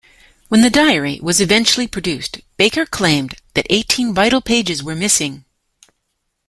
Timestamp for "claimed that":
2.87-3.67